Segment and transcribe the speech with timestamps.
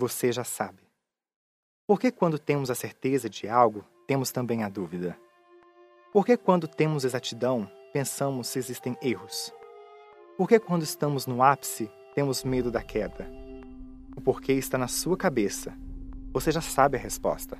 [0.00, 0.82] Você já sabe.
[1.86, 5.14] Por que quando temos a certeza de algo, temos também a dúvida?
[6.10, 9.52] Por que quando temos exatidão, pensamos se existem erros?
[10.38, 13.30] Por que quando estamos no ápice, temos medo da queda?
[14.16, 15.76] O porquê está na sua cabeça.
[16.32, 17.58] Você já sabe a resposta.